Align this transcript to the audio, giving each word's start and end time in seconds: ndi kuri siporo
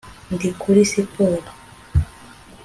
ndi 0.33 0.49
kuri 0.59 0.79
siporo 0.91 1.49